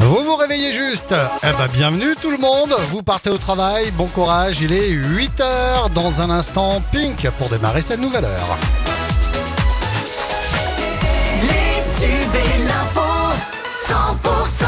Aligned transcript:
Vous 0.00 0.24
vous 0.24 0.36
réveillez 0.36 0.72
juste. 0.72 1.14
Eh 1.42 1.52
ben 1.56 1.68
bienvenue 1.72 2.16
tout 2.20 2.30
le 2.30 2.38
monde, 2.38 2.74
vous 2.90 3.02
partez 3.02 3.30
au 3.30 3.38
travail, 3.38 3.92
bon 3.92 4.06
courage, 4.06 4.60
il 4.60 4.72
est 4.72 4.90
8h 4.90 5.92
dans 5.94 6.20
un 6.20 6.30
instant 6.30 6.82
Pink 6.92 7.30
pour 7.38 7.48
démarrer 7.48 7.82
cette 7.82 8.00
nouvelle 8.00 8.24
heure. 8.24 8.58
Les 11.42 12.00
tubes 12.00 12.34
et 12.34 12.64
l'info 12.64 13.00
100% 13.86 14.64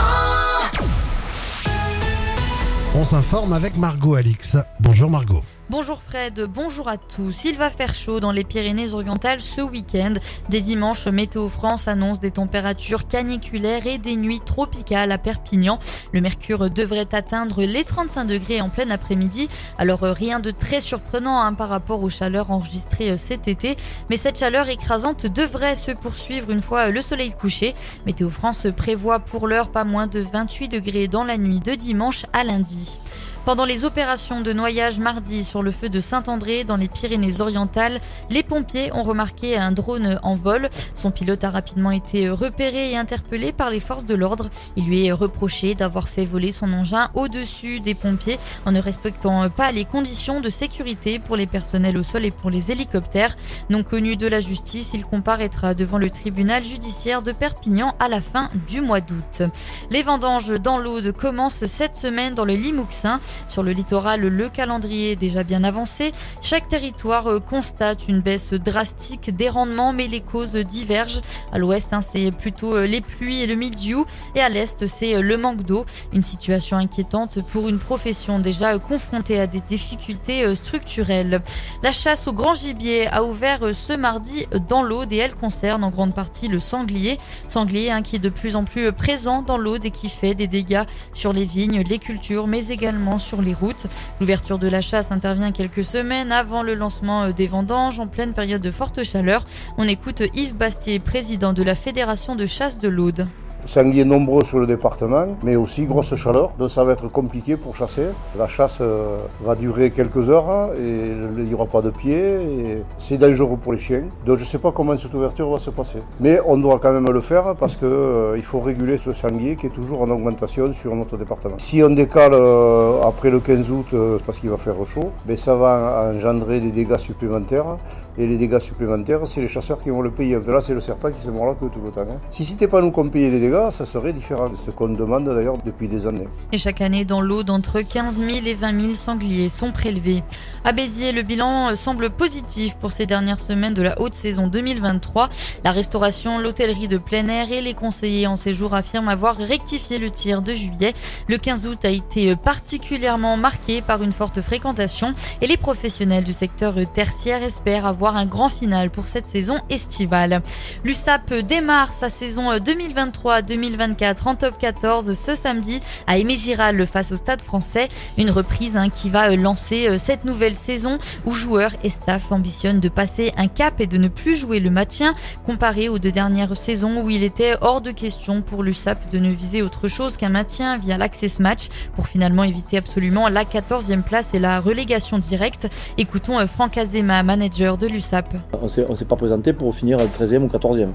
On 2.95 3.05
s'informe 3.05 3.53
avec 3.53 3.77
Margot 3.77 4.15
Alix. 4.15 4.57
Bonjour 4.79 5.11
Margot. 5.11 5.43
Bonjour 5.71 6.03
Fred, 6.03 6.49
bonjour 6.53 6.89
à 6.89 6.97
tous. 6.97 7.45
Il 7.45 7.57
va 7.57 7.71
faire 7.71 7.95
chaud 7.95 8.19
dans 8.19 8.33
les 8.33 8.43
Pyrénées-Orientales 8.43 9.41
ce 9.41 9.61
week-end. 9.61 10.15
Dès 10.49 10.61
dimanche, 10.61 11.07
Météo 11.07 11.49
France 11.49 11.87
annonce 11.87 12.19
des 12.19 12.33
températures 12.33 13.07
caniculaires 13.07 13.87
et 13.87 13.99
des 13.99 14.17
nuits 14.17 14.41
tropicales 14.45 15.13
à 15.13 15.19
Perpignan. 15.19 15.79
Le 16.11 16.21
mercure 16.21 16.71
devrait 16.71 17.15
atteindre 17.15 17.63
les 17.63 17.85
35 17.85 18.25
degrés 18.25 18.61
en 18.61 18.69
plein 18.69 18.91
après-midi. 18.91 19.47
Alors 19.79 20.03
euh, 20.03 20.13
rien 20.13 20.41
de 20.41 20.51
très 20.51 20.81
surprenant 20.81 21.41
hein, 21.41 21.55
par 21.55 21.69
rapport 21.69 22.03
aux 22.03 22.11
chaleurs 22.11 22.51
enregistrées 22.51 23.13
euh, 23.13 23.17
cet 23.17 23.47
été. 23.47 23.77
Mais 24.09 24.17
cette 24.17 24.41
chaleur 24.41 24.69
écrasante 24.69 25.27
devrait 25.27 25.77
se 25.77 25.93
poursuivre 25.93 26.51
une 26.51 26.63
fois 26.63 26.89
euh, 26.89 26.91
le 26.91 27.01
soleil 27.01 27.31
couché. 27.31 27.77
Météo 28.07 28.29
France 28.29 28.67
prévoit 28.77 29.21
pour 29.21 29.47
l'heure 29.47 29.71
pas 29.71 29.85
moins 29.85 30.09
de 30.09 30.19
28 30.19 30.67
degrés 30.67 31.07
dans 31.07 31.23
la 31.23 31.39
nuit 31.39 31.61
de 31.61 31.77
dimanche 31.77 32.27
à 32.33 32.43
lundi. 32.43 32.99
Pendant 33.47 33.65
les 33.65 33.85
opérations 33.85 34.43
de 34.43 34.53
noyage 34.53 34.99
mardi 34.99 35.43
sur 35.43 35.63
le 35.63 35.73
feu 35.73 35.89
de 35.89 35.99
Saint-André 36.01 36.63
dans 36.63 36.77
les 36.77 36.89
Pyrénées-Orientales, 36.89 37.99
les 38.29 38.43
pompiers 38.43 38.93
ont 38.93 39.03
remarqué 39.03 39.57
un 39.57 39.73
drone 39.73 40.21
en 40.23 40.35
vol. 40.35 40.69
Son 40.95 41.11
pilote 41.11 41.43
a 41.43 41.51
rapidement 41.51 41.91
été 41.91 42.29
repéré 42.29 42.93
et 42.93 42.97
interpellé 42.99 43.53
par 43.53 43.71
les 43.71 43.81
forces 43.81 44.05
de 44.05 44.15
l'ordre. 44.15 44.51
Il 44.77 44.85
lui 44.85 45.07
est 45.07 45.13
reproché 45.13 45.75
d'avoir 45.75 46.09
fait 46.09 46.25
voler 46.25 46.53
son 46.53 46.73
engin 46.73 47.11
au-dessus 47.15 47.81
des 47.81 47.95
pompiers 47.95 48.39
en 48.67 48.73
ne 48.73 48.81
respectant 48.81 49.49
pas 49.49 49.73
les 49.73 49.87
conditions 49.87 50.41
de 50.41 50.51
sécurité 50.51 51.19
pour 51.19 51.37
les 51.37 51.47
personnels 51.47 51.97
au 51.97 52.03
sol 52.03 52.27
et 52.27 52.31
pour 52.31 52.51
les 52.51 52.71
hélicoptères. 52.71 53.37
Non 53.71 53.83
connu 53.83 54.17
de 54.17 54.27
la 54.27 54.41
justice, 54.41 54.91
il 54.93 55.05
comparaîtra 55.05 55.75
devant 55.75 55.99
le 55.99 56.11
tribunal 56.11 56.63
judiciaire 56.63 57.23
de 57.23 57.33
Perpignan 57.33 57.95
à 57.99 58.09
la 58.09 58.21
fin 58.21 58.51
du 58.69 58.83
mois 58.83 59.01
d'août. 59.01 59.43
Les 59.91 60.03
vendanges 60.03 60.61
dans 60.61 60.79
l'Aude 60.79 61.13
commencent 61.13 61.65
cette 61.65 61.97
semaine 61.97 62.35
dans 62.35 62.45
le 62.45 62.55
Limouxin. 62.55 63.19
Sur 63.49 63.63
le 63.63 63.73
littoral, 63.73 64.21
le 64.21 64.49
calendrier 64.49 65.13
est 65.13 65.17
déjà 65.17 65.45
bien 65.45 65.65
avancé. 65.65 66.13
Chaque 66.41 66.69
territoire 66.69 67.27
euh, 67.27 67.41
constate 67.41 68.09
une 68.09 68.21
baisse 68.21 68.53
drastique 68.53 69.35
des 69.35 69.49
rendements, 69.49 69.93
mais 69.93 70.07
les 70.07 70.21
causes 70.21 70.57
divergent. 70.57 71.21
À 71.53 71.59
l'ouest, 71.59 71.93
hein, 71.93 72.01
c'est 72.01 72.31
plutôt 72.31 72.75
euh, 72.75 72.87
les 72.87 73.01
pluies 73.01 73.43
et 73.43 73.47
le 73.47 73.55
mildiou, 73.55 74.05
et 74.35 74.41
à 74.41 74.49
l'est, 74.49 74.87
c'est 74.87 75.15
euh, 75.15 75.23
le 75.23 75.37
manque 75.37 75.63
d'eau. 75.63 75.85
Une 76.13 76.23
situation 76.23 76.77
inquiétante 76.77 77.41
pour 77.49 77.69
une 77.69 77.79
profession 77.79 78.39
déjà 78.39 78.79
confrontée 78.79 79.41
à 79.41 79.47
des 79.47 79.61
difficultés 79.61 80.55
structurelles. 80.55 81.43
La 81.83 81.93
chasse 81.93 82.27
au 82.27 82.33
grand 82.33 82.55
gibier 82.55 83.07
a 83.09 83.25
ouvert 83.25 83.61
ce 83.75 83.93
mardi 83.93 84.47
dans 84.69 84.83
l'Aude 84.83 85.13
et 85.13 85.17
elle 85.17 85.35
concerne 85.35 85.85
en 85.85 85.91
grande 85.91 86.15
partie 86.15 86.49
le 86.49 86.61
sanglier. 86.61 87.19
Sanglier 87.49 87.91
hein, 87.91 88.03
qui 88.03 88.17
est 88.17 88.21
de 88.21 88.29
plus 88.29 88.57
en 88.57 88.65
plus 88.65 88.93
présent 88.93 89.43
dans 89.43 89.59
l'Aude 89.59 89.85
et 89.85 89.91
qui 89.91 90.09
fait 90.09 90.35
des 90.35 90.47
dégâts 90.47 90.85
sur 91.15 91.33
les 91.33 91.45
vignes, 91.45 91.83
les 91.83 91.99
cultures, 91.99 92.47
mais 92.47 92.69
également 92.69 93.19
sur 93.21 93.43
les 93.43 93.55
routes. 93.55 93.87
L'ouverture 94.21 94.59
de 94.59 94.69
la 94.69 94.81
chasse 94.81 95.13
intervient 95.13 95.53
quelques 95.53 95.85
semaines 95.85 96.33
avant 96.33 96.63
le 96.63 96.75
lancement 96.75 97.25
euh, 97.25 97.33
des 97.33 97.47
vendanges 97.47 98.01
en 98.01 98.07
pleine 98.07 98.33
période 98.33 98.63
de 98.63 98.71
forte 98.71 99.03
chaleur. 99.03 99.47
On 99.79 99.87
écoute 99.87 100.23
Yves 100.35 100.57
Bastier, 100.57 100.99
président 100.99 101.53
de 101.53 101.63
la 101.63 101.75
Fédération 101.75 102.35
de 102.35 102.47
chasse 102.47 102.79
de 102.79 102.89
l'Aude 102.89 103.29
sangliers 103.65 104.05
nombreux 104.05 104.45
sur 104.45 104.59
le 104.59 104.67
département, 104.67 105.27
mais 105.43 105.57
aussi 105.57 105.85
grosse 105.85 106.15
chaleur. 106.15 106.51
Donc 106.59 106.71
ça 106.71 106.85
va 106.85 106.93
être 106.93 107.09
compliqué 107.09 107.57
pour 107.57 107.77
chasser. 107.77 108.07
La 108.39 108.47
chasse 108.47 108.79
euh, 108.81 109.21
va 109.45 109.55
durer 109.55 109.91
quelques 109.91 110.29
heures 110.31 110.73
et 110.75 111.13
il 111.39 111.45
n'y 111.45 111.55
aura 111.55 111.67
pas 111.67 111.83
de 111.83 111.91
pied. 111.91 112.83
C'est 112.99 113.19
dangereux 113.19 113.57
pour 113.57 113.73
les 113.73 113.79
chiens. 113.79 114.05
Donc 114.27 114.37
je 114.37 114.43
ne 114.43 114.47
sais 114.47 114.59
pas 114.59 114.73
comment 114.73 114.97
cette 114.97 115.15
ouverture 115.15 115.51
va 115.51 115.59
se 115.59 115.71
passer. 115.71 115.99
Mais 116.21 116.41
on 116.47 116.57
doit 116.57 116.79
quand 116.81 116.93
même 116.93 117.11
le 117.11 117.21
faire 117.21 117.55
parce 117.57 117.77
qu'il 117.77 117.87
euh, 117.89 118.43
faut 118.43 118.61
réguler 118.61 118.97
ce 118.97 119.13
sanglier 119.13 119.57
qui 119.57 119.67
est 119.67 119.71
toujours 119.71 120.03
en 120.03 120.11
augmentation 120.11 120.71
sur 120.73 120.95
notre 120.95 121.17
département. 121.17 121.55
Si 121.59 121.83
on 121.83 121.91
décale 121.91 122.33
euh, 122.35 123.03
après 123.03 123.31
le 123.31 123.41
15 123.41 123.71
août 123.71 123.95
parce 124.27 124.39
qu'il 124.39 124.51
va 124.51 124.57
faire 124.57 124.75
chaud, 124.85 125.11
ben, 125.27 125.37
ça 125.37 125.55
va 125.55 126.13
engendrer 126.15 126.61
des 126.61 126.71
dégâts 126.71 126.97
supplémentaires. 126.97 127.77
Et 128.19 128.27
les 128.27 128.37
dégâts 128.37 128.59
supplémentaires, 128.59 129.21
c'est 129.25 129.41
les 129.41 129.49
chasseurs 129.49 129.83
qui 129.83 129.91
vont 129.91 130.03
le 130.03 130.11
payer. 130.11 130.39
Là, 130.47 130.61
c'est 130.61 130.75
le 130.75 130.81
serpent 130.81 131.11
qui 131.11 131.21
se 131.21 131.31
mord 131.31 131.47
la 131.47 131.55
queue 131.55 131.71
tout 131.73 131.81
le 131.83 131.91
temps. 131.91 132.03
Hein. 132.03 132.19
Si 132.29 132.45
c'était 132.45 132.69
pas 132.69 132.83
nous 132.83 132.91
qu'on 132.91 133.09
payait 133.09 133.31
les 133.31 133.41
dégâts, 133.41 133.50
ça 133.71 133.85
serait 133.85 134.13
différent 134.13 134.51
ce 134.55 134.71
qu'on 134.71 134.89
demande 134.89 135.25
d'ailleurs 135.25 135.59
depuis 135.65 135.89
des 135.89 136.07
années. 136.07 136.29
Et 136.53 136.59
chaque 136.59 136.81
année, 136.81 137.05
dans 137.05 137.21
l'eau, 137.21 137.43
d'entre 137.43 137.81
15 137.81 138.19
000 138.19 138.47
et 138.47 138.55
20 138.55 138.81
000 138.81 138.95
sangliers 138.95 139.49
sont 139.49 139.73
prélevés. 139.73 140.23
À 140.65 140.73
Béziers, 140.73 141.13
le 141.13 141.23
bilan 141.23 141.75
semble 141.75 142.11
positif 142.11 142.75
pour 142.77 142.93
ces 142.93 143.07
dernières 143.07 143.41
semaines 143.41 143.75
de 143.75 143.83
la 143.83 144.01
haute 144.01 144.15
saison 144.15 144.47
2023. 144.47 145.29
La 145.65 145.73
restauration, 145.73 146.39
l'hôtellerie 146.39 146.89
de 146.89 146.99
plein 146.99 147.27
air 147.29 147.51
et 147.51 147.61
les 147.61 147.75
conseillers 147.75 148.27
en 148.27 148.37
séjour 148.37 148.75
affirment 148.75 149.09
avoir 149.09 149.37
rectifié 149.37 149.99
le 149.99 150.11
tir 150.11 150.43
de 150.43 150.55
juillet. 150.55 150.93
Le 151.29 151.37
15 151.37 151.67
août 151.67 151.85
a 151.85 151.91
été 151.91 152.37
particulièrement 152.37 153.37
marqué 153.37 153.83
par 153.83 154.03
une 154.03 154.13
forte 154.13 154.41
fréquentation 154.41 155.15
et 155.41 155.47
les 155.47 155.57
professionnels 155.57 156.25
du 156.25 156.33
secteur 156.33 156.75
tertiaire 156.93 157.43
espèrent 157.43 157.87
avoir 157.87 158.17
un 158.17 158.27
grand 158.27 158.49
final 158.49 158.91
pour 158.91 159.07
cette 159.07 159.27
saison 159.27 159.59
estivale. 159.71 160.43
L'USAP 160.85 161.35
démarre 161.35 161.93
sa 161.93 162.11
saison 162.11 162.59
2023 162.59 163.40
2024 163.43 164.27
en 164.27 164.35
top 164.35 164.59
14 164.59 165.13
ce 165.13 165.35
samedi 165.35 165.81
à 166.07 166.19
Aimé 166.19 166.37
Giral 166.37 166.87
face 166.87 167.13
au 167.13 167.17
Stade 167.17 167.43
français. 167.43 167.89
Une 168.19 168.31
reprise 168.31 168.77
hein, 168.77 168.89
qui 168.89 169.11
va 169.11 169.31
euh, 169.31 169.37
lancer 169.37 169.89
euh, 169.89 169.99
cette 169.99 170.25
nouvelle 170.25 170.55
saison 170.55 170.99
où 171.27 171.33
joueurs 171.33 171.73
et 171.83 171.91
staff 171.91 172.33
ambitionnent 172.33 172.81
de 172.81 172.89
passer 172.89 173.33
un 173.37 173.49
cap 173.49 173.81
et 173.81 173.87
de 173.87 173.99
ne 173.99 174.09
plus 174.09 174.37
jouer 174.37 174.61
le 174.61 174.71
maintien 174.71 175.15
comparé 175.45 175.89
aux 175.89 175.99
deux 175.99 176.13
dernières 176.13 176.57
saisons 176.57 177.03
où 177.03 177.11
il 177.11 177.23
était 177.23 177.57
hors 177.61 177.81
de 177.81 177.91
question 177.91 178.43
pour 178.43 178.63
l'USAP 178.63 179.11
de 179.11 179.19
ne 179.19 179.31
viser 179.31 179.63
autre 179.63 179.89
chose 179.89 180.17
qu'un 180.17 180.29
maintien 180.29 180.79
via 180.79 180.99
l'access 180.99 181.39
match 181.39 181.69
pour 181.95 182.07
finalement 182.07 182.45
éviter 182.45 182.77
absolument 182.77 183.29
la 183.29 183.45
14e 183.45 184.03
place 184.03 184.35
et 184.35 184.39
la 184.39 184.61
relégation 184.61 185.19
directe. 185.19 185.69
Écoutons 185.99 186.39
euh, 186.39 186.47
Franck 186.47 186.79
Azema, 186.79 187.23
manager 187.23 187.79
de 187.79 187.87
l'USAP. 187.87 188.35
On 188.53 188.65
ne 188.65 188.95
s'est 188.95 189.05
pas 189.05 189.17
présenté 189.17 189.53
pour 189.53 189.75
finir 189.75 189.99
13e 189.99 190.43
ou 190.43 190.49
14e. 190.49 190.89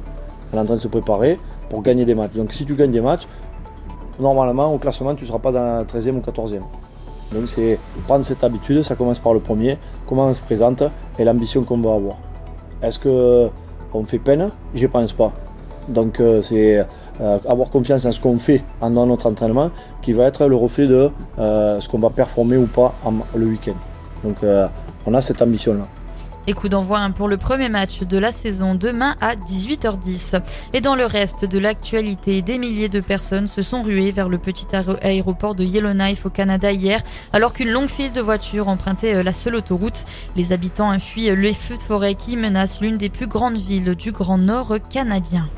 On 0.54 0.58
est 0.58 0.60
en 0.60 0.66
train 0.66 0.76
de 0.76 0.82
se 0.82 0.88
préparer 0.88 1.40
pour 1.70 1.82
gagner 1.82 2.06
des 2.06 2.16
matchs. 2.16 2.34
Donc 2.34 2.54
si 2.54 2.66
tu 2.66 2.76
gagnes 2.76 2.92
des 2.92 3.02
matchs, 3.02 3.28
normalement 4.20 4.74
au 4.74 4.78
classement 4.78 5.16
tu 5.16 5.24
ne 5.24 5.28
seras 5.28 5.40
pas 5.40 5.52
dans 5.52 5.84
13e 5.86 6.18
ou 6.18 6.22
14e. 6.22 6.62
Donc 7.34 7.48
c'est 7.48 7.80
prendre 8.08 8.26
cette 8.26 8.44
habitude, 8.44 8.84
ça 8.84 8.96
commence 8.96 9.20
par 9.20 9.34
le 9.34 9.40
premier, 9.40 9.78
comment 10.08 10.28
on 10.28 10.34
se 10.34 10.42
présente 10.42 10.84
et 11.18 11.24
l'ambition 11.24 11.64
qu'on 11.64 11.80
va 11.80 11.96
avoir. 11.96 12.18
Est-ce 12.82 13.00
qu'on 13.00 14.06
fait 14.06 14.20
peine? 14.20 14.52
Je 14.74 14.88
pense 14.88 15.14
pas. 15.14 15.32
Donc 15.88 16.20
euh, 16.20 16.42
c'est 16.42 16.86
euh, 17.22 17.38
avoir 17.48 17.70
confiance 17.70 18.06
en 18.06 18.12
ce 18.12 18.20
qu'on 18.20 18.38
fait 18.38 18.64
en 18.82 18.90
notre 18.90 19.30
entraînement 19.30 19.72
qui 20.02 20.14
va 20.14 20.26
être 20.26 20.48
le 20.48 20.56
reflet 20.56 20.88
de 20.88 21.10
euh, 21.40 21.80
ce 21.80 21.88
qu'on 21.88 22.00
va 22.00 22.10
performer 22.10 22.58
ou 22.58 22.68
pas 22.68 22.94
le 23.36 23.46
week-end. 23.46 23.76
Donc 24.24 24.38
on 25.06 25.14
a 25.14 25.22
cette 25.22 25.42
ambition-là. 25.42 25.86
Et 26.48 26.54
coup 26.54 26.70
d'envoi 26.70 27.00
pour 27.16 27.28
le 27.28 27.38
premier 27.38 27.70
match 27.70 28.02
de 28.02 28.18
la 28.18 28.32
saison 28.32 28.76
demain 28.76 29.16
à 29.22 29.36
18h10. 29.36 30.42
Et 30.74 30.82
dans 30.82 30.96
le 30.96 31.06
reste 31.06 31.46
de 31.46 31.60
l'actualité, 31.60 32.42
des 32.42 32.58
milliers 32.58 32.90
de 32.90 33.00
personnes 33.00 33.48
se 33.48 33.62
sont 33.62 33.82
ruées 33.82 34.12
vers 34.12 34.30
le 34.30 34.38
petit 34.38 34.68
aéroport 35.02 35.56
de 35.56 35.64
Yellowknife 35.64 36.26
au 36.26 36.30
Canada 36.30 36.72
hier, 36.72 37.02
alors 37.34 37.54
qu'une 37.54 37.72
longue 37.72 37.90
file 37.90 38.14
de 38.14 38.22
voitures 38.22 38.68
empruntait 38.68 39.16
euh, 39.16 39.24
la 39.24 39.34
seule 39.34 39.56
autoroute. 39.56 40.06
Les 40.36 40.52
habitants 40.52 40.98
fuient 41.00 41.36
les 41.36 41.54
feux 41.54 41.78
de 41.78 41.82
forêt 41.82 42.16
qui 42.16 42.38
menacent 42.38 42.82
l'une 42.82 42.98
des 42.98 43.10
plus 43.10 43.28
grandes 43.28 43.58
villes 43.58 43.96
du 43.96 44.12
Grand 44.12 44.38
Nord 44.38 44.76
canadien. 44.90 45.50